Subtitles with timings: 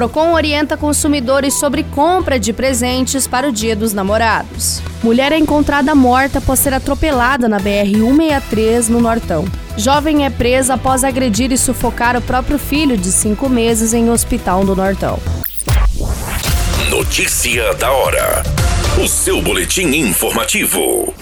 [0.00, 4.80] Procon orienta consumidores sobre compra de presentes para o Dia dos Namorados.
[5.02, 9.44] Mulher é encontrada morta após ser atropelada na BR-163 no Nortão.
[9.76, 14.64] Jovem é presa após agredir e sufocar o próprio filho de cinco meses em hospital
[14.64, 15.18] do Nortão.
[16.88, 18.42] Notícia da hora.
[19.04, 21.12] O seu boletim informativo.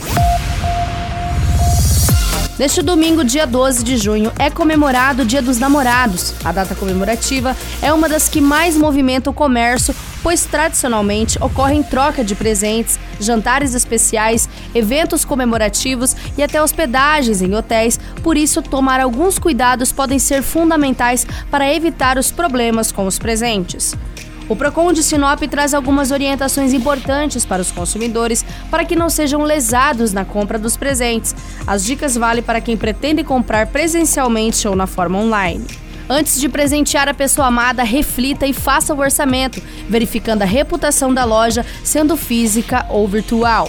[2.59, 6.35] Neste domingo, dia 12 de junho, é comemorado o Dia dos Namorados.
[6.45, 9.95] A data comemorativa é uma das que mais movimenta o comércio,
[10.25, 17.97] pois tradicionalmente ocorrem troca de presentes, jantares especiais, eventos comemorativos e até hospedagens em hotéis.
[18.25, 23.95] Por isso, tomar alguns cuidados podem ser fundamentais para evitar os problemas com os presentes.
[24.49, 29.43] O Procon de Sinop traz algumas orientações importantes para os consumidores para que não sejam
[29.43, 31.35] lesados na compra dos presentes.
[31.67, 35.67] As dicas valem para quem pretende comprar presencialmente ou na forma online.
[36.09, 41.27] Antes de presentear a pessoa amada, reflita e faça o orçamento, verificando a reputação da
[41.27, 43.69] loja, sendo física ou virtual.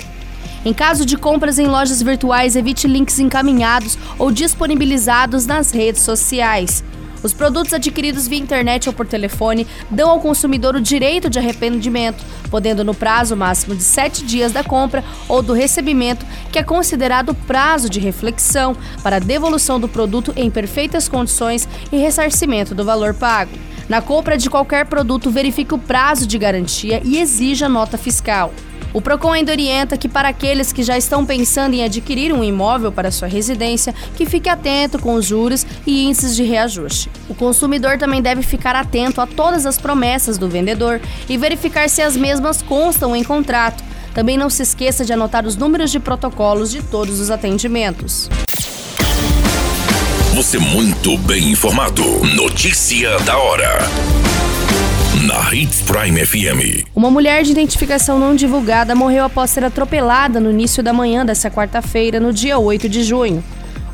[0.63, 6.81] Em caso de compras em lojas virtuais, evite links encaminhados ou disponibilizados nas redes sociais.
[7.21, 12.23] Os produtos adquiridos via internet ou por telefone dão ao consumidor o direito de arrependimento,
[12.49, 17.33] podendo no prazo máximo de sete dias da compra ou do recebimento, que é considerado
[17.33, 23.51] prazo de reflexão para devolução do produto em perfeitas condições e ressarcimento do valor pago.
[23.89, 28.53] Na compra de qualquer produto, verifique o prazo de garantia e exija nota fiscal.
[28.91, 32.91] O Procon ainda orienta que para aqueles que já estão pensando em adquirir um imóvel
[32.91, 37.09] para sua residência, que fique atento com os juros e índices de reajuste.
[37.29, 42.01] O consumidor também deve ficar atento a todas as promessas do vendedor e verificar se
[42.01, 43.83] as mesmas constam em contrato.
[44.13, 48.27] Também não se esqueça de anotar os números de protocolos de todos os atendimentos.
[50.33, 52.03] Você muito bem informado.
[52.35, 53.79] Notícia da hora
[55.17, 56.85] na Hits Prime FM.
[56.95, 61.49] Uma mulher de identificação não divulgada morreu após ser atropelada no início da manhã desta
[61.49, 63.43] quarta-feira, no dia 8 de junho.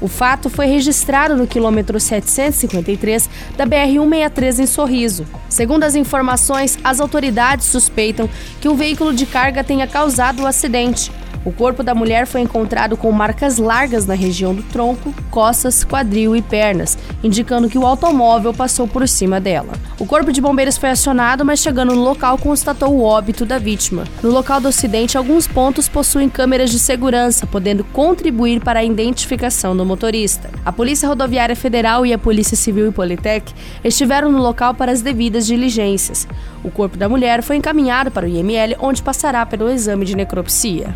[0.01, 5.25] O fato foi registrado no quilômetro 753 da BR-163 em Sorriso.
[5.47, 11.11] Segundo as informações, as autoridades suspeitam que um veículo de carga tenha causado o acidente.
[11.45, 16.35] O corpo da mulher foi encontrado com marcas largas na região do tronco, costas, quadril
[16.35, 19.73] e pernas, indicando que o automóvel passou por cima dela.
[19.99, 24.05] O corpo de bombeiros foi acionado, mas chegando no local constatou o óbito da vítima.
[24.23, 29.77] No local do acidente, alguns pontos possuem câmeras de segurança, podendo contribuir para a identificação
[29.77, 30.49] do motorista.
[30.65, 33.53] A Polícia Rodoviária Federal e a Polícia Civil e Politec
[33.83, 36.27] estiveram no local para as devidas diligências.
[36.63, 40.95] O corpo da mulher foi encaminhado para o IML, onde passará pelo exame de necropsia.